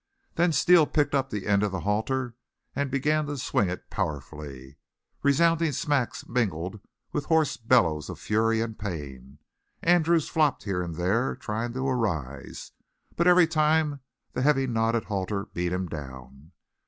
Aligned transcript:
Then 0.33 0.51
Steele 0.51 0.87
picked 0.87 1.13
up 1.13 1.29
the 1.29 1.45
end 1.45 1.61
of 1.61 1.71
the 1.71 1.81
halter 1.81 2.33
and 2.75 2.89
began 2.89 3.27
to 3.27 3.37
swing 3.37 3.69
it 3.69 3.91
powerfully. 3.91 4.79
Resounding 5.21 5.73
smacks 5.73 6.27
mingled 6.27 6.79
with 7.11 7.25
hoarse 7.25 7.55
bellows 7.55 8.09
of 8.09 8.17
fury 8.17 8.61
and 8.61 8.79
pain. 8.79 9.37
Andrews 9.83 10.27
flopped 10.27 10.63
here 10.63 10.81
and 10.81 10.95
there, 10.95 11.35
trying 11.35 11.73
to 11.73 11.87
arise, 11.87 12.71
but 13.15 13.27
every 13.27 13.45
time 13.45 13.99
the 14.33 14.41
heavy 14.41 14.65
knotted 14.65 15.03
halter 15.03 15.45
beat 15.53 15.71
him 15.71 15.85
down. 15.85 16.51